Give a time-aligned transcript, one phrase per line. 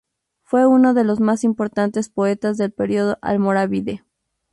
[0.41, 4.03] Fue uno de los más importantes poetas del periodo almorávide.